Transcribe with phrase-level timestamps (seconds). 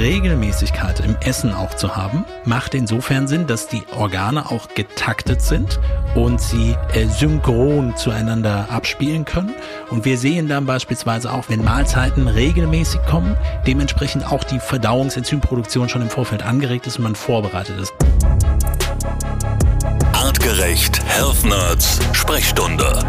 [0.00, 5.78] Regelmäßigkeit im Essen auch zu haben, macht insofern Sinn, dass die Organe auch getaktet sind
[6.14, 9.54] und sie äh, synchron zueinander abspielen können.
[9.90, 13.36] Und wir sehen dann beispielsweise auch, wenn Mahlzeiten regelmäßig kommen,
[13.66, 17.92] dementsprechend auch die Verdauungsenzymproduktion schon im Vorfeld angeregt ist und man vorbereitet ist.
[20.14, 23.04] Artgerecht Health Nerds Sprechstunde.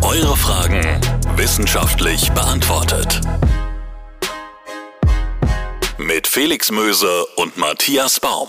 [0.00, 0.80] Eure Fragen
[1.36, 3.20] wissenschaftlich beantwortet.
[6.02, 8.48] Mit Felix Möse und Matthias Baum.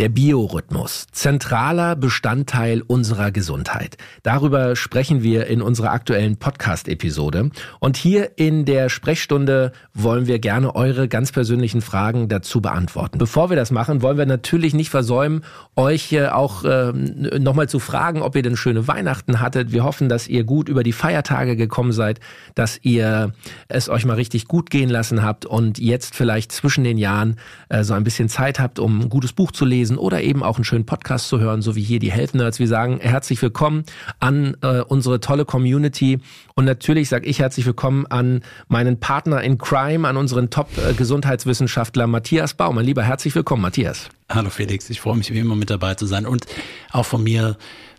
[0.00, 3.96] Der Biorhythmus, zentraler Bestandteil unserer Gesundheit.
[4.22, 7.50] Darüber sprechen wir in unserer aktuellen Podcast-Episode.
[7.80, 13.18] Und hier in der Sprechstunde wollen wir gerne eure ganz persönlichen Fragen dazu beantworten.
[13.18, 15.42] Bevor wir das machen, wollen wir natürlich nicht versäumen,
[15.74, 19.72] euch auch äh, nochmal zu fragen, ob ihr denn schöne Weihnachten hattet.
[19.72, 22.20] Wir hoffen, dass ihr gut über die Feiertage gekommen seid,
[22.54, 23.32] dass ihr
[23.66, 27.34] es euch mal richtig gut gehen lassen habt und jetzt vielleicht zwischen den Jahren
[27.68, 30.42] äh, so ein bisschen Zeit habt, um ein gutes Buch zu lesen lesen oder eben
[30.42, 32.58] auch einen schönen Podcast zu hören, so wie hier die Health Nerds.
[32.58, 33.84] Wir sagen herzlich willkommen
[34.20, 36.20] an äh, unsere tolle Community
[36.54, 42.54] und natürlich sage ich herzlich willkommen an meinen Partner in Crime, an unseren Top-Gesundheitswissenschaftler Matthias
[42.54, 42.84] Baumann.
[42.84, 44.08] Lieber herzlich willkommen, Matthias.
[44.28, 46.46] Hallo Felix, ich freue mich wie immer mit dabei zu sein und
[46.92, 47.56] auch von mir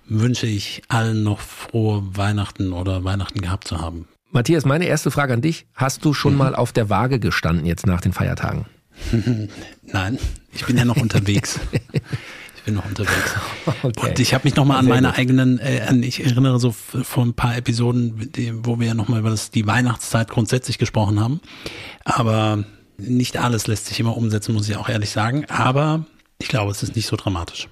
[0.08, 4.08] wünsche ich allen noch frohe Weihnachten oder Weihnachten gehabt zu haben.
[4.32, 5.66] Matthias, meine erste Frage an dich.
[5.74, 6.38] Hast du schon mhm.
[6.38, 8.66] mal auf der Waage gestanden jetzt nach den Feiertagen?
[9.84, 10.20] Nein,
[10.52, 11.60] ich bin ja noch unterwegs.
[12.56, 13.36] Ich bin noch unterwegs.
[13.84, 14.10] Okay.
[14.10, 17.56] Und ich habe mich nochmal an meine eigenen, äh, ich erinnere so vor ein paar
[17.56, 18.30] Episoden,
[18.64, 21.40] wo wir ja nochmal über das, die Weihnachtszeit grundsätzlich gesprochen haben.
[22.04, 22.66] Aber
[22.98, 25.46] nicht alles lässt sich immer umsetzen, muss ich auch ehrlich sagen.
[25.46, 26.06] Aber
[26.38, 27.70] ich glaube, es ist nicht so dramatisch.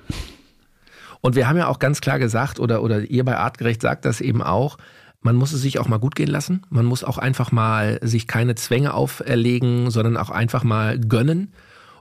[1.19, 4.21] Und wir haben ja auch ganz klar gesagt, oder, oder ihr bei Artgerecht sagt das
[4.21, 4.77] eben auch,
[5.21, 6.65] man muss es sich auch mal gut gehen lassen.
[6.69, 11.53] Man muss auch einfach mal sich keine Zwänge auferlegen, sondern auch einfach mal gönnen.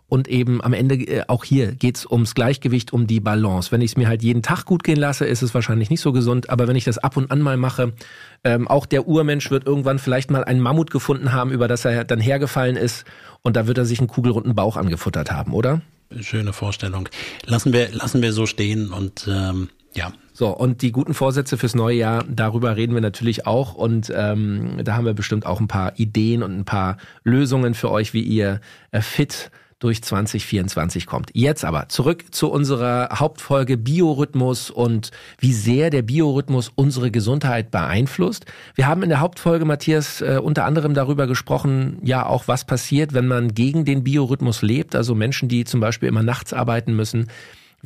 [0.08, 3.72] Und eben am Ende, äh, auch hier geht's ums Gleichgewicht, um die Balance.
[3.72, 6.12] Wenn ich es mir halt jeden Tag gut gehen lasse, ist es wahrscheinlich nicht so
[6.12, 6.48] gesund.
[6.48, 7.92] Aber wenn ich das ab und an mal mache,
[8.44, 12.04] ähm, auch der Urmensch wird irgendwann vielleicht mal einen Mammut gefunden haben, über das er
[12.04, 13.04] dann hergefallen ist.
[13.42, 15.82] Und da wird er sich einen kugelrunden Bauch angefuttert haben, oder?
[16.20, 17.08] Schöne Vorstellung.
[17.44, 21.74] Lassen wir, lassen wir so stehen und ähm, ja, so, und die guten Vorsätze fürs
[21.74, 23.74] neue Jahr, darüber reden wir natürlich auch.
[23.74, 27.90] Und ähm, da haben wir bestimmt auch ein paar Ideen und ein paar Lösungen für
[27.90, 28.60] euch, wie ihr
[28.90, 31.30] äh, fit durch 2024 kommt.
[31.32, 38.44] Jetzt aber zurück zu unserer Hauptfolge Biorhythmus und wie sehr der Biorhythmus unsere Gesundheit beeinflusst.
[38.74, 43.14] Wir haben in der Hauptfolge, Matthias, äh, unter anderem darüber gesprochen, ja auch was passiert,
[43.14, 47.28] wenn man gegen den Biorhythmus lebt, also Menschen, die zum Beispiel immer nachts arbeiten müssen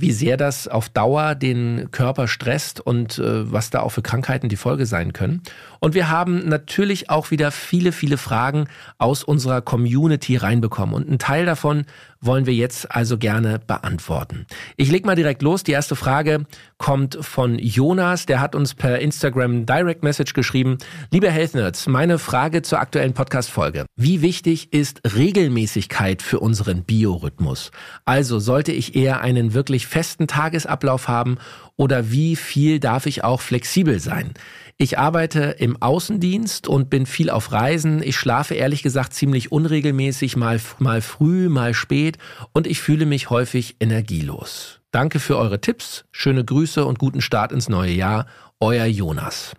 [0.01, 4.49] wie sehr das auf Dauer den Körper stresst und äh, was da auch für Krankheiten
[4.49, 5.43] die Folge sein können.
[5.79, 8.67] Und wir haben natürlich auch wieder viele, viele Fragen
[8.99, 10.95] aus unserer Community reinbekommen.
[10.95, 11.85] Und ein Teil davon
[12.23, 14.47] wollen wir jetzt also gerne beantworten.
[14.77, 15.63] Ich leg mal direkt los.
[15.63, 18.27] Die erste Frage kommt von Jonas.
[18.27, 20.79] Der hat uns per Instagram Direct Message geschrieben.
[21.11, 23.87] Liebe Health Nerds, meine Frage zur aktuellen Podcast-Folge.
[23.97, 27.71] Wie wichtig ist Regelmäßigkeit für unseren Biorhythmus?
[28.05, 31.39] Also sollte ich eher einen wirklich festen Tagesablauf haben
[31.77, 34.35] oder wie viel darf ich auch flexibel sein?
[34.83, 38.03] Ich arbeite im Außendienst und bin viel auf Reisen.
[38.03, 42.17] Ich schlafe ehrlich gesagt ziemlich unregelmäßig, mal, mal früh, mal spät
[42.55, 44.81] und ich fühle mich häufig energielos.
[44.91, 48.25] Danke für eure Tipps, schöne Grüße und guten Start ins neue Jahr.
[48.59, 49.53] Euer Jonas.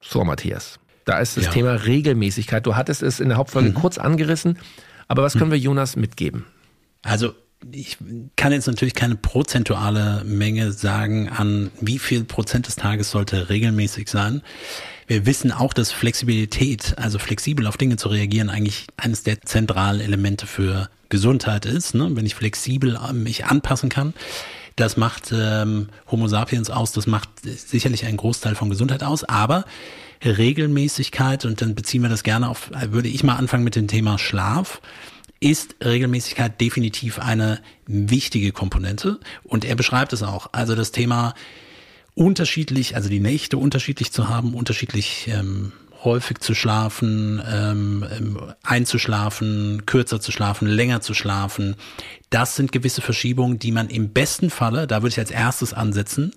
[0.00, 0.80] So, Matthias.
[1.04, 1.50] Da ist das ja.
[1.52, 2.66] Thema Regelmäßigkeit.
[2.66, 3.74] Du hattest es in der Hauptfolge mhm.
[3.74, 4.58] kurz angerissen,
[5.06, 5.52] aber was können mhm.
[5.52, 6.44] wir Jonas mitgeben?
[7.04, 7.34] Also
[7.72, 7.98] ich
[8.36, 14.08] kann jetzt natürlich keine prozentuale Menge sagen, an wie viel Prozent des Tages sollte regelmäßig
[14.08, 14.42] sein.
[15.06, 20.00] Wir wissen auch, dass Flexibilität, also flexibel auf Dinge zu reagieren, eigentlich eines der zentralen
[20.00, 21.94] Elemente für Gesundheit ist.
[21.94, 22.10] Ne?
[22.14, 24.14] Wenn ich flexibel mich anpassen kann,
[24.74, 29.64] das macht ähm, Homo sapiens aus, das macht sicherlich einen Großteil von Gesundheit aus, aber
[30.24, 34.18] Regelmäßigkeit, und dann beziehen wir das gerne auf, würde ich mal anfangen mit dem Thema
[34.18, 34.80] Schlaf
[35.46, 39.20] ist Regelmäßigkeit definitiv eine wichtige Komponente.
[39.44, 40.48] Und er beschreibt es auch.
[40.52, 41.34] Also das Thema
[42.14, 45.72] unterschiedlich, also die Nächte unterschiedlich zu haben, unterschiedlich ähm,
[46.02, 51.76] häufig zu schlafen, ähm, ähm einzuschlafen, kürzer zu schlafen, länger zu schlafen.
[52.28, 56.32] Das sind gewisse Verschiebungen, die man im besten Falle, da würde ich als erstes ansetzen,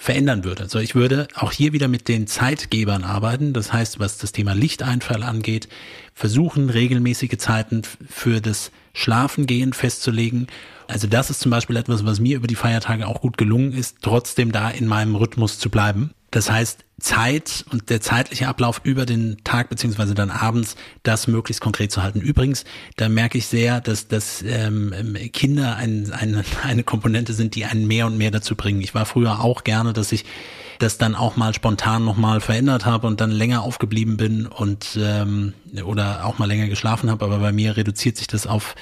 [0.00, 0.62] verändern würde.
[0.62, 3.52] Also ich würde auch hier wieder mit den Zeitgebern arbeiten.
[3.52, 5.68] Das heißt, was das Thema Lichteinfall angeht,
[6.14, 10.48] versuchen regelmäßige Zeiten für das Schlafengehen festzulegen.
[10.88, 13.98] Also das ist zum Beispiel etwas, was mir über die Feiertage auch gut gelungen ist,
[14.02, 16.10] trotzdem da in meinem Rhythmus zu bleiben.
[16.30, 21.62] Das heißt, Zeit und der zeitliche Ablauf über den Tag beziehungsweise dann abends, das möglichst
[21.62, 22.20] konkret zu halten.
[22.20, 22.64] Übrigens,
[22.96, 24.92] da merke ich sehr, dass, dass ähm,
[25.32, 28.80] Kinder ein, eine, eine Komponente sind, die einen mehr und mehr dazu bringen.
[28.80, 30.24] Ich war früher auch gerne, dass ich
[30.78, 35.54] das dann auch mal spontan nochmal verändert habe und dann länger aufgeblieben bin und ähm,
[35.84, 38.74] oder auch mal länger geschlafen habe, aber bei mir reduziert sich das auf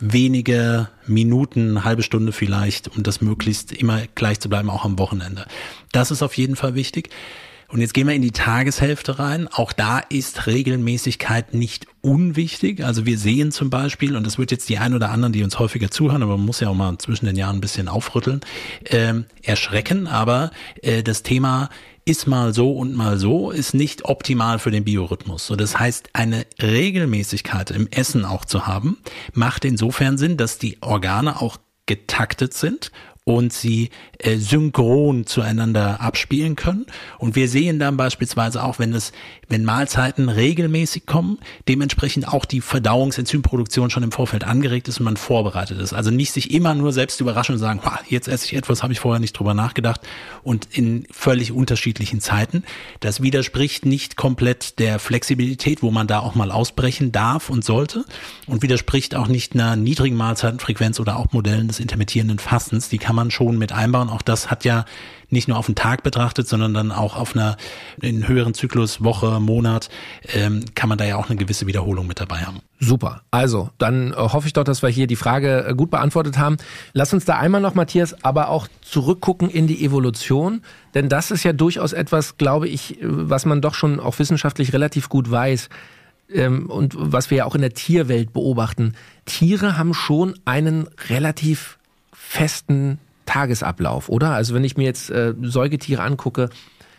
[0.00, 5.46] wenige Minuten, halbe Stunde vielleicht, um das möglichst immer gleich zu bleiben, auch am Wochenende.
[5.92, 7.10] Das ist auf jeden Fall wichtig.
[7.70, 9.46] Und jetzt gehen wir in die Tageshälfte rein.
[9.46, 12.82] Auch da ist Regelmäßigkeit nicht unwichtig.
[12.82, 15.58] Also wir sehen zum Beispiel, und das wird jetzt die ein oder anderen, die uns
[15.58, 18.40] häufiger zuhören, aber man muss ja auch mal zwischen den Jahren ein bisschen aufrütteln,
[18.84, 19.12] äh,
[19.42, 20.06] erschrecken.
[20.06, 20.50] Aber
[20.80, 21.68] äh, das Thema
[22.06, 25.46] ist mal so und mal so, ist nicht optimal für den Biorhythmus.
[25.46, 28.96] So, das heißt, eine Regelmäßigkeit im Essen auch zu haben,
[29.34, 32.92] macht insofern Sinn, dass die Organe auch getaktet sind
[33.28, 33.90] und sie
[34.20, 36.86] äh, synchron zueinander abspielen können.
[37.18, 39.12] Und wir sehen dann beispielsweise auch, wenn es,
[39.50, 41.36] wenn Mahlzeiten regelmäßig kommen,
[41.68, 45.92] dementsprechend auch die Verdauungsenzymproduktion schon im Vorfeld angeregt ist und man vorbereitet ist.
[45.92, 49.00] Also nicht sich immer nur selbst überraschen und sagen, jetzt esse ich etwas, habe ich
[49.00, 50.00] vorher nicht drüber nachgedacht
[50.42, 52.64] und in völlig unterschiedlichen Zeiten.
[53.00, 58.06] Das widerspricht nicht komplett der Flexibilität, wo man da auch mal ausbrechen darf und sollte
[58.46, 62.88] und widerspricht auch nicht einer niedrigen Mahlzeitenfrequenz oder auch Modellen des intermittierenden Fastens.
[62.88, 64.08] Die kann man schon mit einbauen.
[64.08, 64.84] Auch das hat ja
[65.30, 67.56] nicht nur auf den Tag betrachtet, sondern dann auch auf einer
[68.00, 69.90] in höheren Zyklus, Woche, Monat,
[70.32, 72.60] ähm, kann man da ja auch eine gewisse Wiederholung mit dabei haben.
[72.80, 73.22] Super.
[73.30, 76.56] Also, dann äh, hoffe ich doch, dass wir hier die Frage äh, gut beantwortet haben.
[76.92, 80.62] Lass uns da einmal noch, Matthias, aber auch zurückgucken in die Evolution.
[80.94, 84.72] Denn das ist ja durchaus etwas, glaube ich, äh, was man doch schon auch wissenschaftlich
[84.72, 85.68] relativ gut weiß
[86.32, 88.94] ähm, und was wir ja auch in der Tierwelt beobachten.
[89.26, 91.78] Tiere haben schon einen relativ
[92.12, 94.30] festen Tagesablauf, oder?
[94.30, 96.48] Also wenn ich mir jetzt äh, Säugetiere angucke,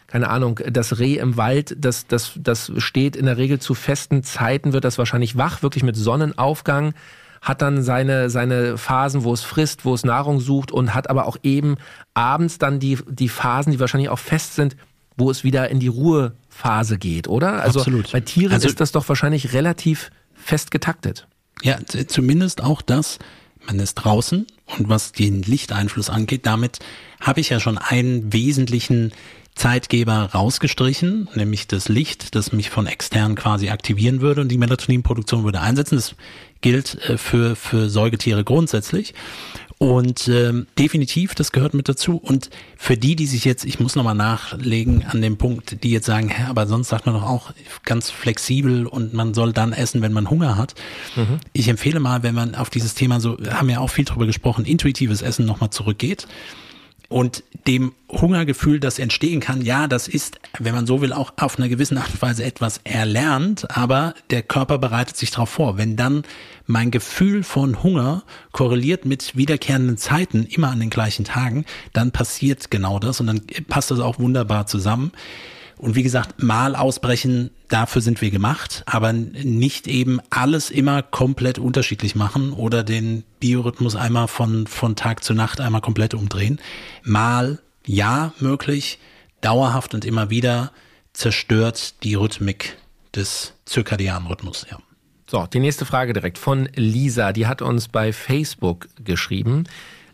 [0.06, 4.24] keine Ahnung, das Reh im Wald, das, das, das steht in der Regel zu festen
[4.24, 6.94] Zeiten, wird das wahrscheinlich wach, wirklich mit Sonnenaufgang,
[7.42, 11.26] hat dann seine, seine Phasen, wo es frisst, wo es Nahrung sucht und hat aber
[11.26, 11.78] auch eben
[12.14, 14.76] abends dann die, die Phasen, die wahrscheinlich auch fest sind,
[15.18, 17.62] wo es wieder in die Ruhephase geht, oder?
[17.62, 18.12] Also Absolut.
[18.12, 21.28] bei Tieren also, ist das doch wahrscheinlich relativ fest getaktet.
[21.62, 21.78] Ja,
[22.08, 23.20] zumindest auch das,
[23.70, 26.80] man ist draußen und was den Lichteinfluss angeht, damit
[27.22, 29.12] habe ich ja schon einen wesentlichen
[29.54, 35.44] Zeitgeber rausgestrichen, nämlich das Licht, das mich von extern quasi aktivieren würde und die Melatoninproduktion
[35.44, 35.96] würde einsetzen.
[35.98, 36.16] Das
[36.62, 39.14] gilt äh, für, für Säugetiere grundsätzlich.
[39.80, 42.18] Und ähm, definitiv, das gehört mit dazu.
[42.18, 46.06] Und für die, die sich jetzt, ich muss nochmal nachlegen an dem Punkt, die jetzt
[46.06, 47.54] sagen, hä, aber sonst sagt man doch auch
[47.86, 50.76] ganz flexibel und man soll dann essen, wenn man Hunger hat.
[51.16, 51.40] Mhm.
[51.54, 54.66] Ich empfehle mal, wenn man auf dieses Thema, so haben ja auch viel drüber gesprochen,
[54.66, 56.28] intuitives Essen nochmal zurückgeht
[57.10, 61.58] und dem Hungergefühl, das entstehen kann, ja, das ist, wenn man so will, auch auf
[61.58, 65.78] einer gewissen Art und Weise etwas erlernt, aber der Körper bereitet sich darauf vor.
[65.78, 66.24] Wenn dann
[66.68, 72.70] mein Gefühl von Hunger korreliert mit wiederkehrenden Zeiten, immer an den gleichen Tagen, dann passiert
[72.70, 75.12] genau das und dann passt das auch wunderbar zusammen.
[75.80, 81.58] Und wie gesagt, mal ausbrechen, dafür sind wir gemacht, aber nicht eben alles immer komplett
[81.58, 86.60] unterschiedlich machen oder den Biorhythmus einmal von, von Tag zu Nacht einmal komplett umdrehen.
[87.04, 89.00] Mal ja möglich,
[89.40, 90.74] dauerhaft und immer wieder
[91.14, 92.78] zerstört die Rhythmik
[93.16, 94.80] des zirkadianen Rhythmus, ja.
[95.28, 99.66] So, die nächste Frage direkt von Lisa, die hat uns bei Facebook geschrieben.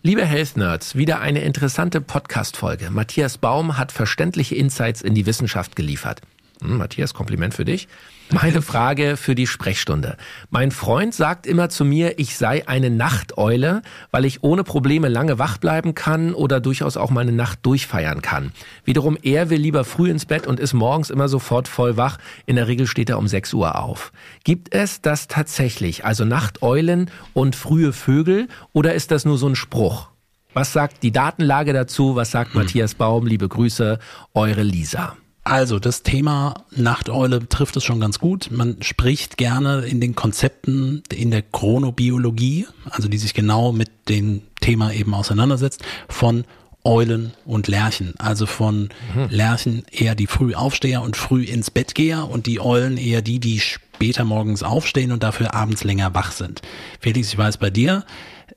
[0.05, 2.91] Liebe Health Nerds, wieder eine interessante Podcast-Folge.
[2.91, 6.21] Matthias Baum hat verständliche Insights in die Wissenschaft geliefert.
[6.61, 7.87] Hm, Matthias, Kompliment für dich.
[8.31, 10.17] Meine Frage für die Sprechstunde.
[10.49, 15.37] Mein Freund sagt immer zu mir, ich sei eine Nachteule, weil ich ohne Probleme lange
[15.37, 18.51] wach bleiben kann oder durchaus auch meine Nacht durchfeiern kann.
[18.83, 22.17] Wiederum er will lieber früh ins Bett und ist morgens immer sofort voll wach.
[22.47, 24.11] In der Regel steht er um 6 Uhr auf.
[24.43, 29.55] Gibt es das tatsächlich, also Nachteulen und frühe Vögel, oder ist das nur so ein
[29.55, 30.09] Spruch?
[30.53, 32.15] Was sagt die Datenlage dazu?
[32.15, 32.61] Was sagt hm.
[32.61, 33.27] Matthias Baum?
[33.27, 33.99] Liebe Grüße,
[34.33, 35.15] eure Lisa.
[35.45, 38.49] Also das Thema Nachteule trifft es schon ganz gut.
[38.49, 44.41] Man spricht gerne in den Konzepten in der Chronobiologie, also die sich genau mit dem
[44.59, 46.45] Thema eben auseinandersetzt, von
[46.83, 48.15] Eulen und Lerchen.
[48.17, 49.27] Also von mhm.
[49.29, 53.59] Lerchen eher die Frühaufsteher und früh ins Bett geher und die Eulen eher die, die
[53.59, 56.63] später morgens aufstehen und dafür abends länger wach sind.
[56.99, 58.03] Felix, ich weiß bei dir,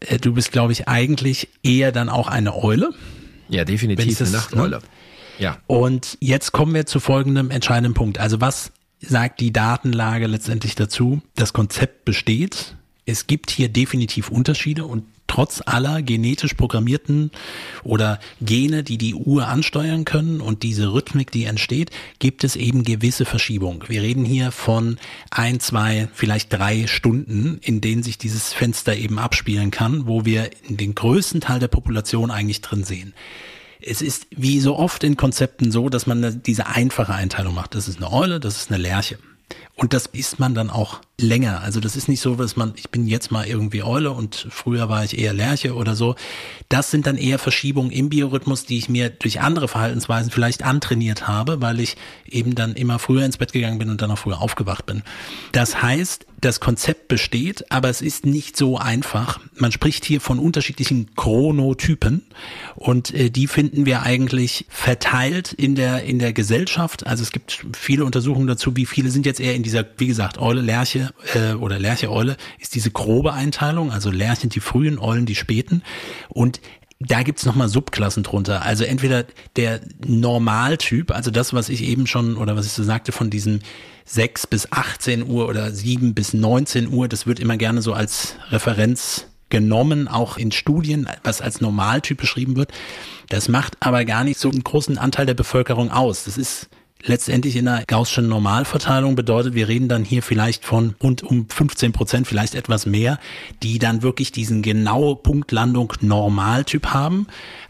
[0.00, 2.94] äh, du bist, glaube ich, eigentlich eher dann auch eine Eule.
[3.50, 4.78] Ja, definitiv eine Nachteule.
[4.78, 4.82] Ne?
[5.38, 5.58] Ja.
[5.66, 8.18] Und jetzt kommen wir zu folgendem entscheidenden Punkt.
[8.18, 11.22] Also was sagt die Datenlage letztendlich dazu?
[11.36, 12.74] Das Konzept besteht.
[13.06, 17.30] Es gibt hier definitiv Unterschiede und trotz aller genetisch programmierten
[17.84, 22.82] oder Gene, die die Uhr ansteuern können und diese Rhythmik, die entsteht, gibt es eben
[22.82, 23.84] gewisse Verschiebungen.
[23.88, 24.98] Wir reden hier von
[25.30, 30.50] ein, zwei, vielleicht drei Stunden, in denen sich dieses Fenster eben abspielen kann, wo wir
[30.68, 33.14] den größten Teil der Population eigentlich drin sehen.
[33.88, 37.74] Es ist wie so oft in Konzepten so, dass man diese einfache Einteilung macht.
[37.74, 39.18] Das ist eine Eule, das ist eine Lerche.
[39.78, 41.62] Und das ist man dann auch länger.
[41.62, 44.88] Also das ist nicht so, dass man, ich bin jetzt mal irgendwie Eule und früher
[44.88, 46.16] war ich eher Lerche oder so.
[46.68, 51.26] Das sind dann eher Verschiebungen im Biorhythmus, die ich mir durch andere Verhaltensweisen vielleicht antrainiert
[51.26, 51.96] habe, weil ich
[52.28, 55.02] eben dann immer früher ins Bett gegangen bin und dann auch früher aufgewacht bin.
[55.52, 59.40] Das heißt, das Konzept besteht, aber es ist nicht so einfach.
[59.56, 62.22] Man spricht hier von unterschiedlichen Chronotypen
[62.76, 67.08] und äh, die finden wir eigentlich verteilt in der in der Gesellschaft.
[67.08, 70.38] Also es gibt viele Untersuchungen dazu, wie viele sind jetzt eher in dieser, wie gesagt,
[70.38, 75.26] Eule, Lerche äh, oder Lerche, Eule ist diese grobe Einteilung, also Lerchen die frühen, Eulen
[75.26, 75.82] die späten
[76.28, 76.60] und
[77.00, 78.62] da gibt's nochmal Subklassen drunter.
[78.62, 83.12] Also entweder der Normaltyp, also das, was ich eben schon oder was ich so sagte
[83.12, 83.60] von diesem
[84.06, 88.34] 6 bis 18 Uhr oder 7 bis 19 Uhr, das wird immer gerne so als
[88.50, 92.72] Referenz genommen, auch in Studien, was als Normaltyp beschrieben wird.
[93.28, 96.24] Das macht aber gar nicht so einen großen Anteil der Bevölkerung aus.
[96.24, 96.68] Das ist
[97.02, 101.92] letztendlich in einer Gaußschen Normalverteilung bedeutet, wir reden dann hier vielleicht von rund um 15
[101.92, 103.18] Prozent, vielleicht etwas mehr,
[103.62, 107.26] die dann wirklich diesen genaue Punktlandung Normaltyp haben.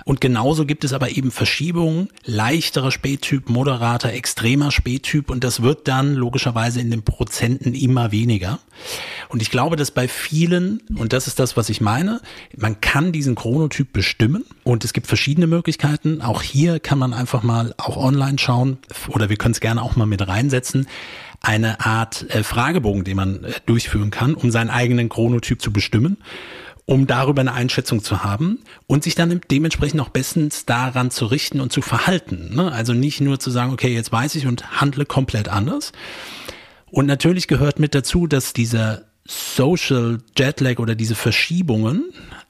[0.09, 5.29] Und genauso gibt es aber eben Verschiebungen, leichterer Spättyp, moderater, extremer Spättyp.
[5.29, 8.59] Und das wird dann logischerweise in den Prozenten immer weniger.
[9.29, 12.23] Und ich glaube, dass bei vielen, und das ist das, was ich meine,
[12.57, 14.47] man kann diesen Chronotyp bestimmen.
[14.65, 16.23] Und es gibt verschiedene Möglichkeiten.
[16.23, 18.79] Auch hier kann man einfach mal auch online schauen.
[19.09, 20.87] Oder wir können es gerne auch mal mit reinsetzen.
[21.43, 26.17] Eine Art äh, Fragebogen, den man äh, durchführen kann, um seinen eigenen Chronotyp zu bestimmen
[26.89, 31.61] um darüber eine Einschätzung zu haben und sich dann dementsprechend auch bestens daran zu richten
[31.61, 32.55] und zu verhalten.
[32.55, 32.73] Ne?
[32.73, 35.93] Also nicht nur zu sagen, okay, jetzt weiß ich und handle komplett anders.
[36.91, 42.07] Und natürlich gehört mit dazu, dass dieser Social Jetlag oder diese Verschiebungen,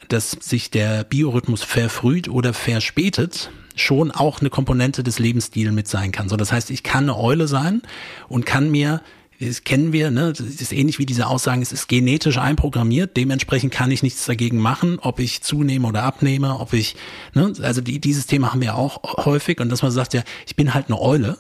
[0.07, 6.13] dass sich der Biorhythmus verfrüht oder verspätet, schon auch eine Komponente des Lebensstils mit sein
[6.13, 6.29] kann.
[6.29, 7.83] So, das heißt, ich kann eine Eule sein
[8.29, 9.03] und kann mir
[9.41, 10.33] das kennen wir, ne?
[10.33, 14.59] Das ist ähnlich wie diese Aussagen, es ist genetisch einprogrammiert, dementsprechend kann ich nichts dagegen
[14.59, 16.97] machen, ob ich zunehme oder abnehme, ob ich,
[17.35, 17.53] ne?
[17.63, 20.75] Also die, dieses Thema haben wir auch häufig und dass man sagt, ja, ich bin
[20.75, 21.39] halt eine Eule.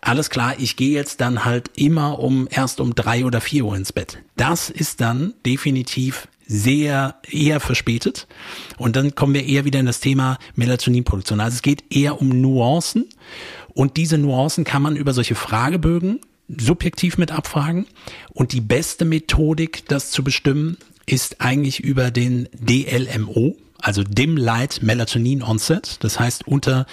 [0.00, 3.76] Alles klar, ich gehe jetzt dann halt immer um erst um drei oder vier Uhr
[3.76, 4.18] ins Bett.
[4.36, 8.26] Das ist dann definitiv sehr eher verspätet.
[8.78, 11.40] Und dann kommen wir eher wieder in das Thema Melatoninproduktion.
[11.40, 13.06] Also es geht eher um Nuancen.
[13.74, 17.86] Und diese Nuancen kann man über solche Fragebögen subjektiv mit abfragen.
[18.30, 20.76] Und die beste Methodik, das zu bestimmen,
[21.06, 25.98] ist eigentlich über den DLMO, also Dim Light Melatonin Onset.
[26.00, 26.86] Das heißt, unter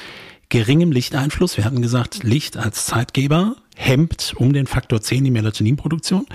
[0.50, 6.26] geringem Lichteinfluss, wir hatten gesagt, Licht als Zeitgeber hemmt um den Faktor 10 die Melatoninproduktion.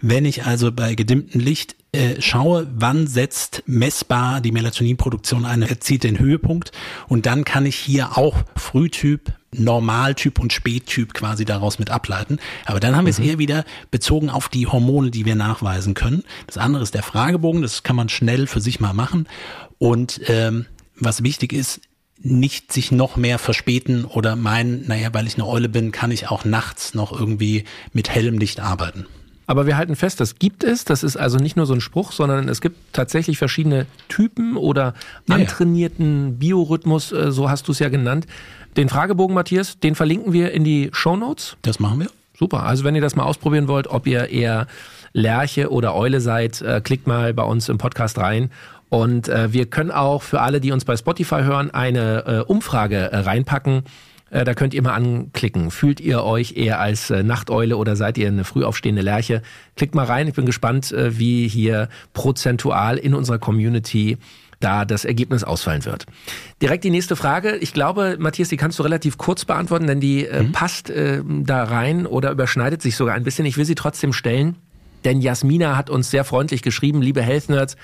[0.00, 6.04] Wenn ich also bei gedimmtem Licht äh, schaue, wann setzt messbar die Melatoninproduktion ein, erzielt
[6.04, 6.72] den Höhepunkt
[7.08, 12.38] und dann kann ich hier auch Frühtyp, Normaltyp und Spättyp quasi daraus mit ableiten.
[12.64, 13.26] Aber dann haben wir es mhm.
[13.26, 16.24] eher wieder bezogen auf die Hormone, die wir nachweisen können.
[16.46, 19.28] Das andere ist der Fragebogen, das kann man schnell für sich mal machen.
[19.78, 21.80] Und ähm, was wichtig ist,
[22.18, 26.28] nicht sich noch mehr verspäten oder meinen, naja, weil ich eine Eule bin, kann ich
[26.28, 29.06] auch nachts noch irgendwie mit hellem Licht arbeiten.
[29.46, 30.84] Aber wir halten fest, das gibt es.
[30.84, 34.94] Das ist also nicht nur so ein Spruch, sondern es gibt tatsächlich verschiedene Typen oder
[35.28, 38.26] antrainierten Biorhythmus, äh, so hast du es ja genannt.
[38.76, 41.56] Den Fragebogen, Matthias, den verlinken wir in die Show Notes.
[41.62, 42.08] Das machen wir.
[42.36, 42.64] Super.
[42.64, 44.66] Also wenn ihr das mal ausprobieren wollt, ob ihr eher
[45.12, 48.50] Lerche oder Eule seid, äh, klickt mal bei uns im Podcast rein.
[48.88, 53.82] Und äh, wir können auch für alle, die uns bei Spotify hören, eine Umfrage reinpacken
[54.34, 55.70] äh, da könnt ihr mal anklicken.
[55.70, 59.42] Fühlt ihr euch eher als äh, Nachteule oder seid ihr eine früh aufstehende Lerche?
[59.76, 60.26] Klickt mal rein.
[60.26, 64.18] Ich bin gespannt, äh, wie hier prozentual in unserer Community
[64.58, 66.06] da das Ergebnis ausfallen wird.
[66.60, 67.56] Direkt die nächste Frage.
[67.56, 70.52] Ich glaube, Matthias, die kannst du relativ kurz beantworten, denn die äh, mhm.
[70.52, 73.46] passt äh, da rein oder überschneidet sich sogar ein bisschen.
[73.46, 74.56] Ich will sie trotzdem stellen,
[75.04, 77.76] denn Jasmina hat uns sehr freundlich geschrieben, liebe Health Nerds,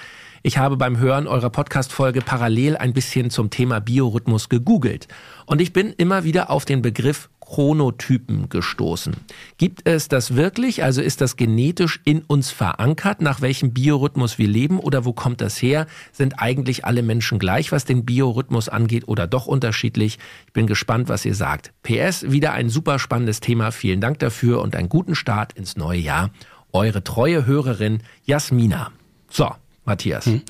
[0.42, 5.06] ich habe beim Hören eurer Podcast-Folge parallel ein bisschen zum Thema Biorhythmus gegoogelt.
[5.44, 9.16] Und ich bin immer wieder auf den Begriff Chronotypen gestoßen.
[9.58, 10.82] Gibt es das wirklich?
[10.82, 15.40] Also ist das genetisch in uns verankert, nach welchem Biorhythmus wir leben oder wo kommt
[15.42, 15.86] das her?
[16.12, 20.18] Sind eigentlich alle Menschen gleich, was den Biorhythmus angeht oder doch unterschiedlich?
[20.46, 21.72] Ich bin gespannt, was ihr sagt.
[21.82, 23.72] PS, wieder ein super spannendes Thema.
[23.72, 26.30] Vielen Dank dafür und einen guten Start ins neue Jahr.
[26.72, 28.92] Eure treue Hörerin Jasmina.
[29.28, 29.50] So,
[29.90, 30.26] Matthias.
[30.26, 30.42] Hm.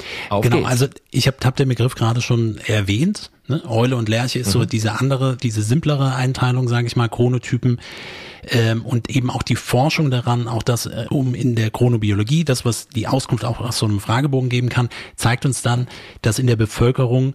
[0.43, 0.69] Genau, geht's.
[0.69, 3.31] also ich habe hab den Begriff gerade schon erwähnt.
[3.49, 3.63] Ne?
[3.67, 4.53] Eule und Lerche ist mhm.
[4.53, 7.81] so diese andere, diese simplere Einteilung, sage ich mal, Chronotypen
[8.51, 12.67] ähm, und eben auch die Forschung daran, auch das äh, um in der Chronobiologie, das
[12.67, 15.89] was die Auskunft auch aus so einem Fragebogen geben kann, zeigt uns dann,
[16.21, 17.35] dass in der Bevölkerung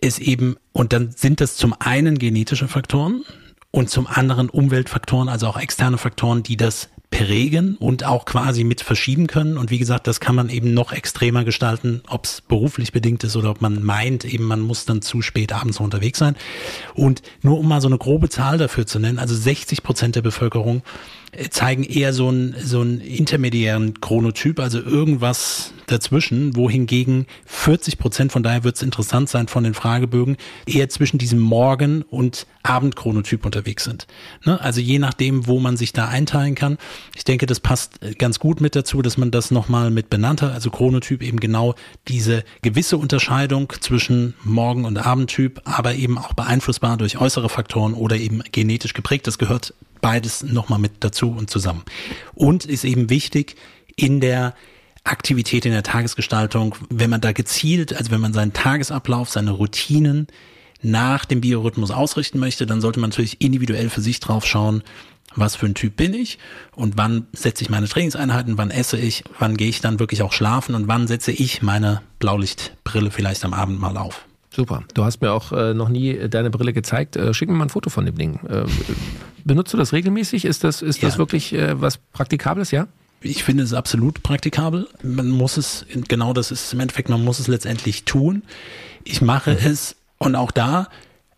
[0.00, 3.22] es eben und dann sind das zum einen genetische Faktoren
[3.70, 8.82] und zum anderen Umweltfaktoren, also auch externe Faktoren, die das prägen und auch quasi mit
[8.82, 9.56] verschieben können.
[9.56, 13.36] Und wie gesagt, das kann man eben noch extremer gestalten, ob es beruflich bedingt ist
[13.36, 16.36] oder ob man meint, eben man muss dann zu spät abends unterwegs sein.
[16.94, 20.22] Und nur um mal so eine grobe Zahl dafür zu nennen, also 60 Prozent der
[20.22, 20.82] Bevölkerung
[21.50, 28.42] zeigen eher so einen, so einen intermediären Chronotyp, also irgendwas dazwischen, wohingegen 40 Prozent, von
[28.42, 33.84] daher wird es interessant sein von den Fragebögen, eher zwischen diesem Morgen- und Abendchronotyp unterwegs
[33.84, 34.06] sind.
[34.44, 34.60] Ne?
[34.60, 36.78] Also je nachdem, wo man sich da einteilen kann.
[37.14, 40.42] Ich denke, das passt äh, ganz gut mit dazu, dass man das nochmal mit benannt
[40.42, 40.52] hat.
[40.52, 41.74] Also Chronotyp eben genau
[42.08, 48.16] diese gewisse Unterscheidung zwischen Morgen- und Abendtyp, aber eben auch beeinflussbar durch äußere Faktoren oder
[48.16, 49.26] eben genetisch geprägt.
[49.26, 51.82] Das gehört beides nochmal mit dazu und zusammen.
[52.34, 53.56] Und ist eben wichtig
[53.96, 54.54] in der
[55.04, 60.26] Aktivität in der Tagesgestaltung, wenn man da gezielt, also wenn man seinen Tagesablauf, seine Routinen
[60.82, 64.82] nach dem Biorhythmus ausrichten möchte, dann sollte man natürlich individuell für sich drauf schauen,
[65.34, 66.38] was für ein Typ bin ich
[66.74, 70.32] und wann setze ich meine Trainingseinheiten, wann esse ich, wann gehe ich dann wirklich auch
[70.32, 74.26] schlafen und wann setze ich meine Blaulichtbrille vielleicht am Abend mal auf.
[74.56, 74.84] Super.
[74.94, 77.14] Du hast mir auch äh, noch nie deine Brille gezeigt.
[77.14, 78.40] Äh, schick mir mal ein Foto von dem Ding.
[78.48, 78.64] Äh,
[79.44, 80.46] benutzt du das regelmäßig?
[80.46, 81.08] Ist das, ist ja.
[81.08, 82.86] das wirklich äh, was Praktikables, ja?
[83.20, 84.88] Ich finde es absolut praktikabel.
[85.02, 88.44] Man muss es, genau das ist im Endeffekt, man muss es letztendlich tun.
[89.04, 89.58] Ich mache mhm.
[89.62, 90.88] es und auch da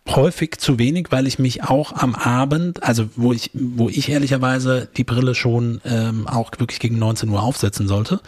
[0.09, 4.89] häufig zu wenig, weil ich mich auch am Abend, also wo ich, wo ich ehrlicherweise
[4.97, 8.21] die Brille schon ähm, auch wirklich gegen 19 Uhr aufsetzen sollte,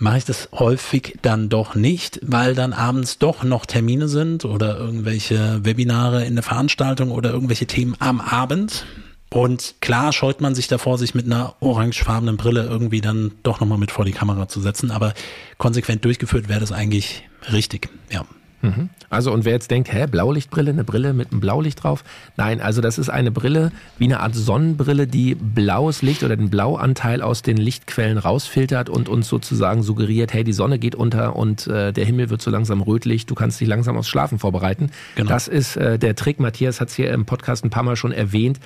[0.00, 4.78] mache ich das häufig dann doch nicht, weil dann abends doch noch Termine sind oder
[4.78, 8.86] irgendwelche Webinare in der Veranstaltung oder irgendwelche Themen am Abend.
[9.32, 13.78] Und klar scheut man sich davor, sich mit einer orangefarbenen Brille irgendwie dann doch nochmal
[13.78, 15.14] mit vor die Kamera zu setzen, aber
[15.58, 18.24] konsequent durchgeführt wäre das eigentlich richtig, ja.
[18.62, 18.90] Mhm.
[19.08, 22.04] Also und wer jetzt denkt, hä, Blaulichtbrille, eine Brille mit einem Blaulicht drauf?
[22.36, 26.50] Nein, also das ist eine Brille wie eine Art Sonnenbrille, die blaues Licht oder den
[26.50, 31.66] Blauanteil aus den Lichtquellen rausfiltert und uns sozusagen suggeriert, hey, die Sonne geht unter und
[31.66, 34.90] äh, der Himmel wird so langsam rötlich, du kannst dich langsam aufs Schlafen vorbereiten.
[35.14, 35.28] Genau.
[35.28, 36.40] Das ist äh, der Trick.
[36.40, 38.60] Matthias hat es hier im Podcast ein paar Mal schon erwähnt.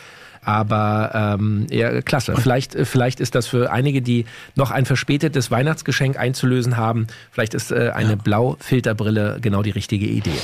[0.44, 2.35] Aber ähm, ja, klasse.
[2.37, 4.26] Vielleicht, vielleicht ist das für einige, die
[4.57, 8.16] noch ein verspätetes Weihnachtsgeschenk einzulösen haben, vielleicht ist äh, eine ja.
[8.16, 10.38] Blaufilterbrille genau die richtige Idee.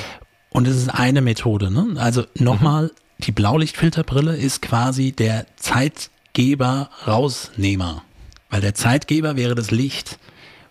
[0.51, 1.71] Und es ist eine Methode.
[1.71, 1.95] Ne?
[1.97, 2.91] Also nochmal, mhm.
[3.21, 8.03] die Blaulichtfilterbrille ist quasi der Zeitgeber-Rausnehmer.
[8.51, 10.19] Weil der Zeitgeber wäre das Licht.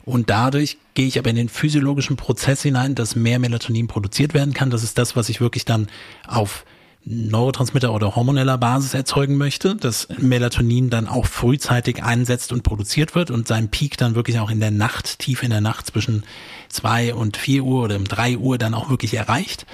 [0.04, 4.54] Und dadurch gehe ich aber in den physiologischen Prozess hinein, dass mehr Melatonin produziert werden
[4.54, 4.72] kann.
[4.72, 5.88] Das ist das, was ich wirklich dann
[6.28, 6.66] auf
[7.12, 13.32] Neurotransmitter oder hormoneller Basis erzeugen möchte, dass Melatonin dann auch frühzeitig einsetzt und produziert wird
[13.32, 16.24] und seinen Peak dann wirklich auch in der Nacht, tief in der Nacht zwischen
[16.68, 19.66] zwei und vier Uhr oder um drei Uhr dann auch wirklich erreicht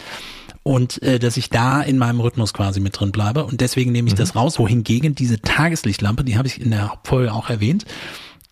[0.63, 4.07] und äh, dass ich da in meinem Rhythmus quasi mit drin bleibe und deswegen nehme
[4.07, 4.19] ich mhm.
[4.19, 7.83] das raus, wohingegen diese Tageslichtlampe, die habe ich in der Hauptfolge auch erwähnt,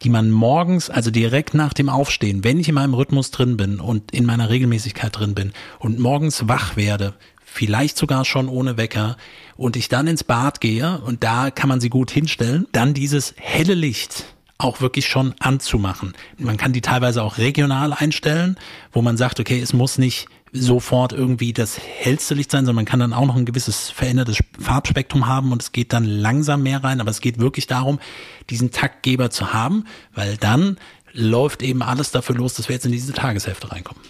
[0.01, 3.79] die man morgens, also direkt nach dem Aufstehen, wenn ich in meinem Rhythmus drin bin
[3.79, 7.13] und in meiner Regelmäßigkeit drin bin und morgens wach werde,
[7.53, 9.15] vielleicht sogar schon ohne Wecker
[9.55, 13.35] und ich dann ins Bad gehe und da kann man sie gut hinstellen, dann dieses
[13.37, 14.25] helle Licht
[14.57, 16.13] auch wirklich schon anzumachen.
[16.37, 18.57] Man kann die teilweise auch regional einstellen,
[18.91, 22.85] wo man sagt, okay, es muss nicht sofort irgendwie das hellste Licht sein, sondern man
[22.85, 26.83] kann dann auch noch ein gewisses verändertes Farbspektrum haben und es geht dann langsam mehr
[26.83, 27.99] rein, aber es geht wirklich darum,
[28.49, 30.77] diesen Taktgeber zu haben, weil dann
[31.11, 34.01] läuft eben alles dafür los, dass wir jetzt in diese Tageshälfte reinkommen.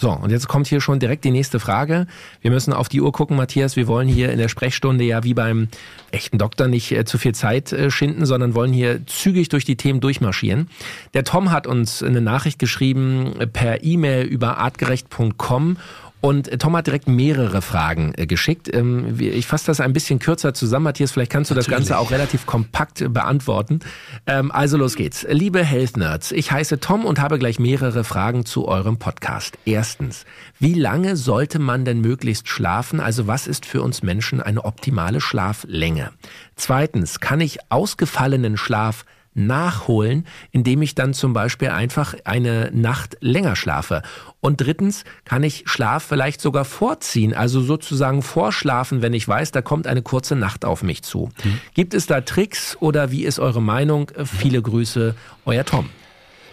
[0.00, 2.06] So, und jetzt kommt hier schon direkt die nächste Frage.
[2.40, 3.74] Wir müssen auf die Uhr gucken, Matthias.
[3.74, 5.66] Wir wollen hier in der Sprechstunde ja wie beim
[6.12, 9.74] echten Doktor nicht äh, zu viel Zeit äh, schinden, sondern wollen hier zügig durch die
[9.74, 10.70] Themen durchmarschieren.
[11.14, 15.78] Der Tom hat uns eine Nachricht geschrieben äh, per E-Mail über artgerecht.com
[16.20, 18.72] und Tom hat direkt mehrere Fragen äh, geschickt.
[18.74, 21.12] Ähm, ich fasse das ein bisschen kürzer zusammen, Matthias.
[21.12, 21.78] Vielleicht kannst du Natürlich.
[21.78, 23.80] das Ganze auch relativ kompakt äh, beantworten.
[24.26, 25.24] Ähm, also los geht's.
[25.28, 29.58] Liebe Health Nerds, ich heiße Tom und habe gleich mehrere Fragen zu eurem Podcast.
[29.64, 30.24] Erstens,
[30.58, 32.98] wie lange sollte man denn möglichst schlafen?
[32.98, 36.10] Also was ist für uns Menschen eine optimale Schlaflänge?
[36.56, 39.04] Zweitens, kann ich ausgefallenen Schlaf
[39.38, 44.02] nachholen, indem ich dann zum Beispiel einfach eine Nacht länger schlafe.
[44.40, 49.62] Und drittens kann ich Schlaf vielleicht sogar vorziehen, also sozusagen vorschlafen, wenn ich weiß, da
[49.62, 51.30] kommt eine kurze Nacht auf mich zu.
[51.44, 51.60] Mhm.
[51.74, 54.10] Gibt es da Tricks oder wie ist eure Meinung?
[54.24, 55.88] Viele Grüße, euer Tom.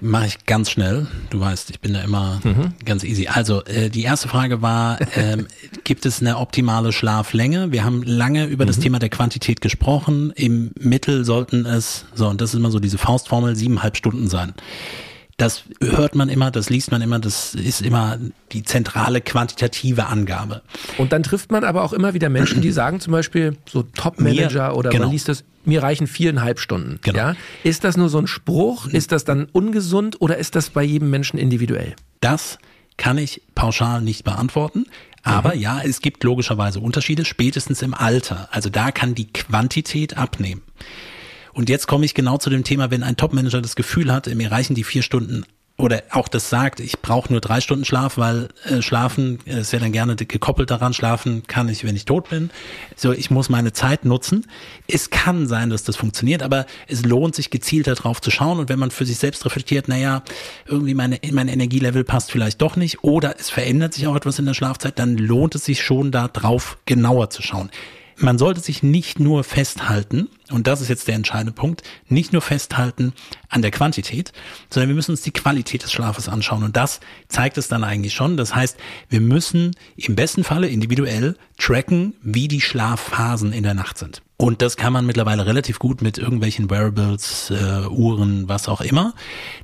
[0.02, 1.08] Mache ich ganz schnell.
[1.30, 2.74] Du weißt, ich bin da immer mhm.
[2.84, 3.28] ganz easy.
[3.28, 5.48] Also äh, die erste Frage war, ähm,
[5.84, 7.72] gibt es eine optimale Schlaflänge?
[7.72, 8.68] Wir haben lange über mhm.
[8.68, 10.32] das Thema der Quantität gesprochen.
[10.36, 14.54] Im Mittel sollten es, so und das ist immer so diese Faustformel, siebeneinhalb Stunden sein.
[15.38, 18.18] Das hört man immer, das liest man immer, das ist immer
[18.54, 20.62] die zentrale quantitative Angabe.
[20.98, 24.78] Und dann trifft man aber auch immer wieder Menschen, die sagen zum Beispiel so Top-Manager
[24.78, 25.06] oder genau.
[25.06, 27.00] man liest das, mir reichen viereinhalb Stunden.
[27.02, 27.18] Genau.
[27.18, 27.36] Ja?
[27.64, 28.88] Ist das nur so ein Spruch?
[28.88, 31.96] Ist das dann ungesund oder ist das bei jedem Menschen individuell?
[32.22, 32.58] Das
[32.96, 34.86] kann ich pauschal nicht beantworten.
[35.22, 35.60] Aber mhm.
[35.60, 38.48] ja, es gibt logischerweise Unterschiede, spätestens im Alter.
[38.52, 40.62] Also da kann die Quantität abnehmen.
[41.56, 44.52] Und jetzt komme ich genau zu dem Thema, wenn ein Topmanager das Gefühl hat, mir
[44.52, 45.46] reichen die vier Stunden
[45.78, 49.74] oder auch das sagt, ich brauche nur drei Stunden Schlaf, weil äh, schlafen äh, ist
[49.74, 52.50] ja dann gerne gekoppelt daran, schlafen kann ich, wenn ich tot bin.
[52.96, 54.48] So, ich muss meine Zeit nutzen.
[54.88, 58.70] Es kann sein, dass das funktioniert, aber es lohnt sich gezielter drauf zu schauen und
[58.70, 60.24] wenn man für sich selbst reflektiert, naja,
[60.66, 64.46] irgendwie meine, mein Energielevel passt vielleicht doch nicht oder es verändert sich auch etwas in
[64.46, 67.70] der Schlafzeit, dann lohnt es sich schon da drauf genauer zu schauen.
[68.18, 72.42] Man sollte sich nicht nur festhalten, und das ist jetzt der entscheidende Punkt, nicht nur
[72.42, 73.14] festhalten
[73.50, 74.32] an der Quantität,
[74.70, 76.64] sondern wir müssen uns die Qualität des Schlafes anschauen.
[76.64, 78.38] Und das zeigt es dann eigentlich schon.
[78.38, 78.78] Das heißt,
[79.10, 84.22] wir müssen im besten Falle individuell tracken, wie die Schlafphasen in der Nacht sind.
[84.38, 89.14] Und das kann man mittlerweile relativ gut mit irgendwelchen Wearables, äh, Uhren, was auch immer,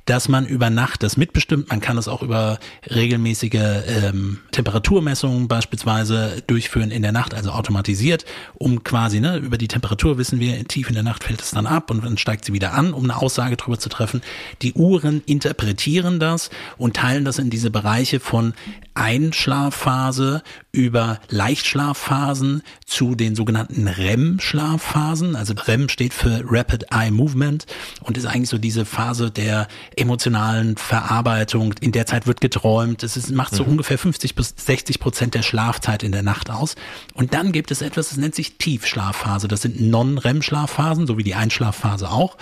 [0.06, 1.68] dass man über Nacht das mitbestimmt.
[1.68, 8.24] Man kann das auch über regelmäßige ähm, Temperaturmessungen beispielsweise durchführen in der Nacht, also automatisiert,
[8.54, 11.66] um quasi ne, über die Temperatur wissen wir, tief in der Nacht fällt es dann
[11.66, 14.22] ab und dann steigt sie wieder an, um eine Aussage darüber zu treffen.
[14.62, 18.54] Die Uhren interpretieren das und teilen das in diese Bereiche von
[18.94, 25.36] Einschlafphase über Leichtschlafphasen zu den sogenannten REM-Schlafphasen.
[25.36, 27.66] Also REM steht für Rapid Eye Movement
[28.02, 31.74] und ist eigentlich so diese Phase der emotionalen Verarbeitung.
[31.80, 33.02] In der Zeit wird geträumt.
[33.02, 33.72] Es ist, macht so mhm.
[33.72, 36.74] ungefähr 50 bis 60 Prozent der Schlafzeit in der Nacht aus.
[37.14, 39.48] Und dann gibt es etwas, das nennt sich Tiefschlafphase.
[39.48, 42.36] Das sind Non-REM-Schlafphasen, so wie die Einschlafphase auch.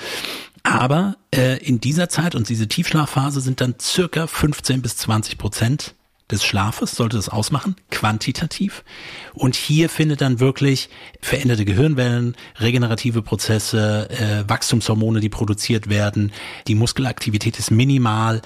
[0.63, 5.95] Aber äh, in dieser Zeit und diese Tiefschlafphase sind dann circa 15 bis 20 Prozent
[6.31, 8.85] des Schlafes sollte das ausmachen, quantitativ.
[9.35, 10.89] Und hier findet dann wirklich
[11.21, 16.33] veränderte Gehirnwellen, regenerative Prozesse, äh, Wachstumshormone, die produziert werden,
[16.67, 18.43] die Muskelaktivität ist minimal.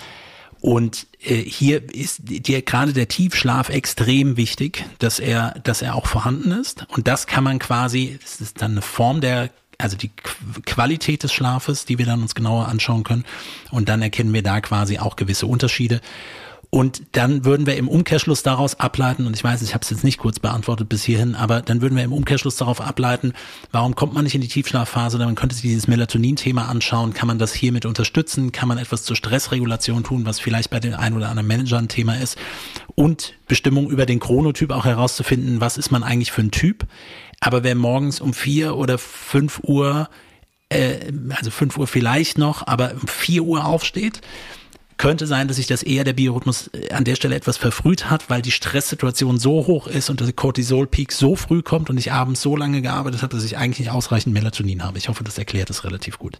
[0.61, 6.07] Und äh, hier ist dir gerade der Tiefschlaf extrem wichtig, dass er, dass er auch
[6.07, 6.87] vorhanden ist.
[6.89, 10.11] Und das kann man quasi, das ist dann eine Form der also die
[10.65, 13.25] Qualität des Schlafes, die wir dann uns genauer anschauen können.
[13.71, 16.01] Und dann erkennen wir da quasi auch gewisse Unterschiede.
[16.75, 20.03] Und dann würden wir im Umkehrschluss daraus ableiten, und ich weiß, ich habe es jetzt
[20.03, 23.33] nicht kurz beantwortet bis hierhin, aber dann würden wir im Umkehrschluss darauf ableiten,
[23.71, 25.19] warum kommt man nicht in die Tiefschlafphase?
[25.19, 27.15] Man könnte sich dieses Melatonin-Thema anschauen.
[27.15, 28.51] Kann man das hiermit unterstützen?
[28.51, 31.87] Kann man etwas zur Stressregulation tun, was vielleicht bei den ein oder anderen Manager ein
[31.87, 32.39] Thema ist?
[32.97, 36.89] Und Bestimmung über den Chronotyp auch herauszufinden, was ist man eigentlich für ein Typ?
[37.39, 40.09] Aber wer morgens um vier oder fünf Uhr,
[40.71, 44.23] äh, also fünf Uhr vielleicht noch, aber um vier Uhr aufsteht,
[44.97, 48.31] könnte sein, dass sich das eher der Biorhythmus äh, an der Stelle etwas verfrüht hat,
[48.31, 52.43] weil die Stresssituation so hoch ist und der Cortisol-Peak so früh kommt und ich abends
[52.43, 54.99] so lange gearbeitet habe, dass ich eigentlich nicht ausreichend Melatonin habe.
[54.99, 56.39] Ich hoffe, das erklärt es relativ gut.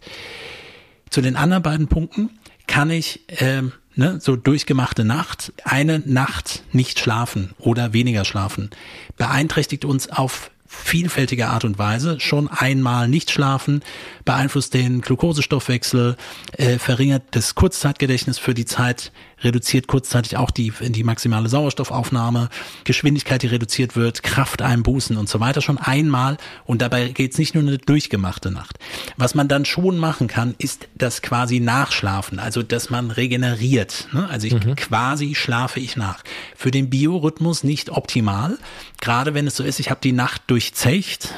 [1.11, 2.31] Zu den anderen beiden Punkten
[2.67, 8.71] kann ich ähm, ne, so durchgemachte Nacht, eine Nacht nicht schlafen oder weniger schlafen,
[9.17, 12.21] beeinträchtigt uns auf vielfältige Art und Weise.
[12.21, 13.83] Schon einmal nicht schlafen
[14.25, 16.17] beeinflusst den Glukosestoffwechsel,
[16.53, 19.13] äh, verringert das Kurzzeitgedächtnis für die Zeit,
[19.45, 22.49] reduziert kurzzeitig auch die, die maximale Sauerstoffaufnahme,
[22.85, 26.37] Geschwindigkeit, die reduziert wird, Kraft einbußen und so weiter schon einmal.
[26.65, 28.79] Und dabei geht's nicht nur eine durchgemachte Nacht.
[29.17, 34.09] Was man dann schon machen kann, ist das quasi Nachschlafen, also dass man regeneriert.
[34.13, 34.29] Ne?
[34.29, 34.77] Also ich mhm.
[34.77, 36.25] quasi schlafe ich nach.
[36.57, 38.59] Für den Biorhythmus nicht optimal,
[39.01, 41.35] gerade wenn es so ist, ich habe die Nacht durchzecht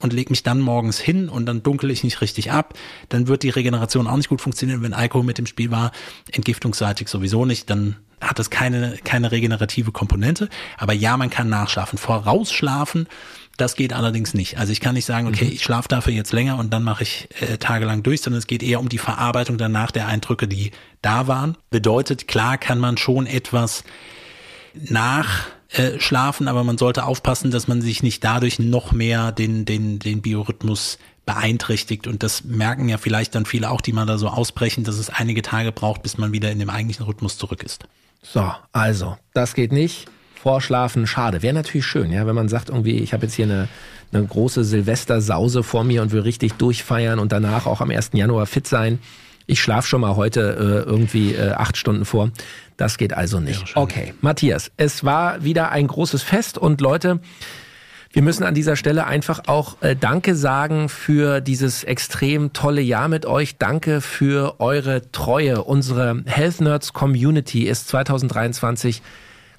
[0.00, 2.74] und lege mich dann morgens hin und dann dunkel ich nicht richtig ab,
[3.08, 4.82] dann wird die Regeneration auch nicht gut funktionieren.
[4.82, 5.92] Wenn Alkohol mit dem Spiel war,
[6.32, 10.48] entgiftungsseitig sowieso nicht, dann hat das keine, keine regenerative Komponente.
[10.78, 11.98] Aber ja, man kann nachschlafen.
[11.98, 13.08] Vorausschlafen,
[13.56, 14.58] das geht allerdings nicht.
[14.58, 15.52] Also ich kann nicht sagen, okay, mhm.
[15.52, 18.62] ich schlafe dafür jetzt länger und dann mache ich äh, tagelang durch, sondern es geht
[18.62, 21.56] eher um die Verarbeitung danach der Eindrücke, die da waren.
[21.70, 23.84] Bedeutet, klar kann man schon etwas
[24.74, 29.64] nach äh, schlafen, aber man sollte aufpassen, dass man sich nicht dadurch noch mehr den,
[29.64, 32.06] den, den Biorhythmus beeinträchtigt.
[32.06, 35.10] Und das merken ja vielleicht dann viele auch, die mal da so ausbrechen, dass es
[35.10, 37.84] einige Tage braucht, bis man wieder in dem eigentlichen Rhythmus zurück ist.
[38.22, 40.06] So, also, das geht nicht.
[40.36, 41.42] Vorschlafen, schade.
[41.42, 43.68] Wäre natürlich schön, ja, wenn man sagt, irgendwie, ich habe jetzt hier eine,
[44.12, 48.10] eine große Silvestersause vor mir und will richtig durchfeiern und danach auch am 1.
[48.12, 49.00] Januar fit sein.
[49.46, 52.30] Ich schlafe schon mal heute äh, irgendwie äh, acht Stunden vor.
[52.76, 53.74] Das geht also nicht.
[53.74, 57.20] Ja, okay, Matthias, es war wieder ein großes Fest und Leute,
[58.12, 63.08] wir müssen an dieser Stelle einfach auch äh, Danke sagen für dieses extrem tolle Jahr
[63.08, 63.58] mit euch.
[63.58, 65.62] Danke für eure Treue.
[65.62, 69.02] Unsere Health Nerds Community ist 2023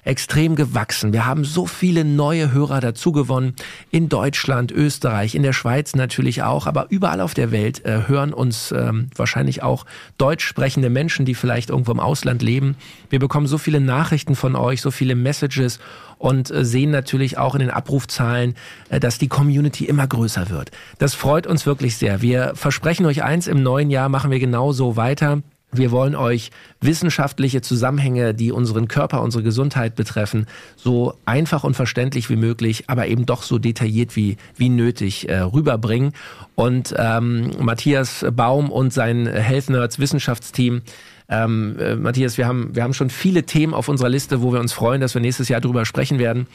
[0.08, 1.12] extrem gewachsen.
[1.12, 3.54] Wir haben so viele neue Hörer dazugewonnen.
[3.90, 8.32] In Deutschland, Österreich, in der Schweiz natürlich auch, aber überall auf der Welt äh, hören
[8.32, 9.84] uns ähm, wahrscheinlich auch
[10.16, 12.76] deutsch sprechende Menschen, die vielleicht irgendwo im Ausland leben.
[13.10, 15.78] Wir bekommen so viele Nachrichten von euch, so viele Messages
[16.16, 18.54] und äh, sehen natürlich auch in den Abrufzahlen,
[18.88, 20.70] äh, dass die Community immer größer wird.
[20.98, 22.22] Das freut uns wirklich sehr.
[22.22, 25.42] Wir versprechen euch eins, im neuen Jahr machen wir genauso weiter.
[25.70, 26.50] Wir wollen euch
[26.80, 33.06] wissenschaftliche Zusammenhänge, die unseren Körper, unsere Gesundheit betreffen, so einfach und verständlich wie möglich, aber
[33.06, 36.12] eben doch so detailliert wie, wie nötig äh, rüberbringen.
[36.54, 40.82] Und ähm, Matthias Baum und sein Health Nerds Wissenschaftsteam
[41.28, 44.60] ähm, äh, Matthias, wir haben, wir haben schon viele Themen auf unserer Liste, wo wir
[44.60, 46.46] uns freuen, dass wir nächstes Jahr drüber sprechen werden.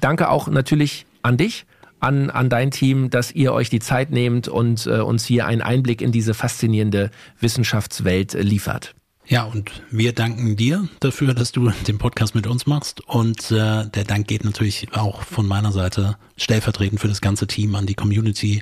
[0.00, 1.66] Danke auch natürlich an dich
[2.00, 5.62] an, an dein Team, dass ihr euch die Zeit nehmt und äh, uns hier einen
[5.62, 8.94] Einblick in diese faszinierende Wissenschaftswelt äh, liefert.
[9.30, 13.00] Ja, und wir danken dir dafür, dass du den Podcast mit uns machst.
[13.06, 17.76] Und äh, der Dank geht natürlich auch von meiner Seite stellvertretend für das ganze Team
[17.76, 18.60] an die Community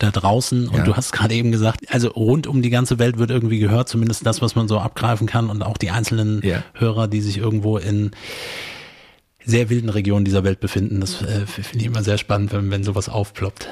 [0.00, 0.66] da draußen.
[0.68, 0.82] Und ja.
[0.82, 4.26] du hast gerade eben gesagt, also rund um die ganze Welt wird irgendwie gehört, zumindest
[4.26, 6.64] das, was man so abgreifen kann und auch die einzelnen ja.
[6.74, 8.10] Hörer, die sich irgendwo in
[9.48, 11.00] sehr wilden Regionen dieser Welt befinden.
[11.00, 13.66] Das äh, finde ich immer sehr spannend, wenn, wenn sowas aufploppt.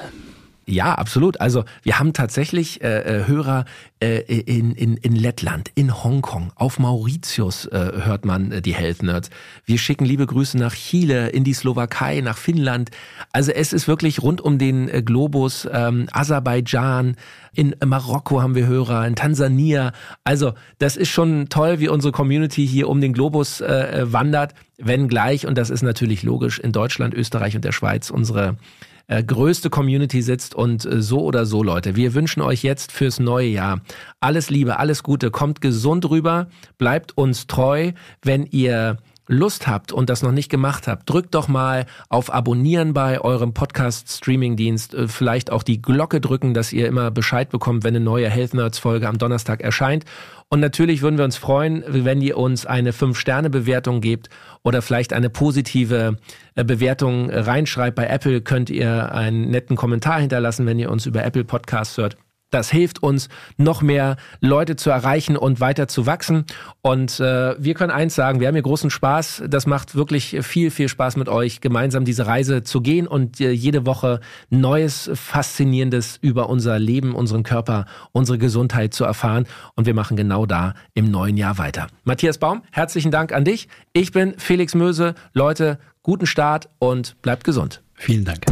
[0.69, 1.39] Ja, absolut.
[1.39, 3.63] Also wir haben tatsächlich äh, äh, Hörer
[4.01, 9.01] äh, in, in, in Lettland, in Hongkong, auf Mauritius äh, hört man äh, die Health
[9.01, 9.29] Nerds.
[9.63, 12.91] Wir schicken liebe Grüße nach Chile, in die Slowakei, nach Finnland.
[13.31, 17.15] Also es ist wirklich rund um den äh, Globus, ähm, Aserbaidschan,
[17.53, 19.93] in Marokko haben wir Hörer, in Tansania.
[20.25, 25.07] Also das ist schon toll, wie unsere Community hier um den Globus äh, wandert, wenn
[25.07, 28.57] gleich, und das ist natürlich logisch, in Deutschland, Österreich und der Schweiz unsere
[29.07, 31.95] äh, größte Community sitzt und äh, so oder so, Leute.
[31.95, 33.81] Wir wünschen euch jetzt fürs neue Jahr
[34.19, 37.91] alles Liebe, alles Gute, kommt gesund rüber, bleibt uns treu,
[38.21, 42.93] wenn ihr Lust habt und das noch nicht gemacht habt, drückt doch mal auf Abonnieren
[42.93, 44.93] bei eurem Podcast-Streaming-Dienst.
[44.93, 48.53] Äh, vielleicht auch die Glocke drücken, dass ihr immer Bescheid bekommt, wenn eine neue Health
[48.53, 50.05] Nerds-Folge am Donnerstag erscheint.
[50.49, 54.29] Und natürlich würden wir uns freuen, wenn ihr uns eine 5-Sterne-Bewertung gebt
[54.63, 56.17] oder vielleicht eine positive
[56.55, 57.95] äh, Bewertung reinschreibt.
[57.95, 62.17] Bei Apple könnt ihr einen netten Kommentar hinterlassen, wenn ihr uns über Apple Podcasts hört.
[62.49, 66.45] Das hilft uns, noch mehr Leute zu erreichen und weiter zu wachsen.
[66.81, 69.43] Und äh, wir können eins sagen, wir haben hier großen Spaß.
[69.47, 73.51] Das macht wirklich viel, viel Spaß mit euch, gemeinsam diese Reise zu gehen und äh,
[73.51, 79.45] jede Woche Neues, Faszinierendes über unser Leben, unseren Körper, unsere Gesundheit zu erfahren.
[79.75, 81.87] Und wir machen genau da im neuen Jahr weiter.
[82.05, 83.67] Matthias Baum, herzlichen Dank an dich.
[83.91, 85.15] Ich bin Felix Möse.
[85.33, 87.81] Leute, guten Start und bleibt gesund.
[87.95, 88.45] Vielen Dank.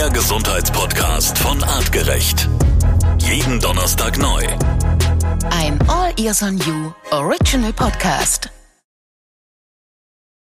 [0.00, 2.48] Der Gesundheitspodcast von Artgerecht.
[3.18, 4.46] Jeden Donnerstag neu.
[5.50, 8.50] Ein All Ears on You Original Podcast.